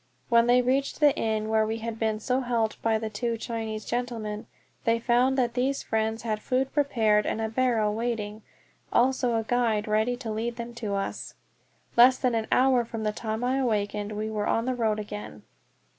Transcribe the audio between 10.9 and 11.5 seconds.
us!